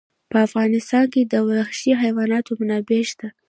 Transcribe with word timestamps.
په 0.31 0.37
افغانستان 0.47 1.05
کې 1.13 1.21
د 1.23 1.33
وحشي 1.47 1.91
حیوانات 2.01 2.45
منابع 2.59 3.01
شته. 3.11 3.27